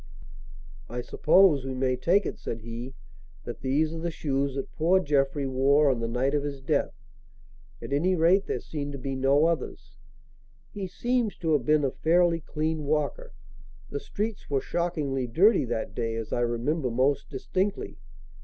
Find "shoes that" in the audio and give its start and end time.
4.09-4.71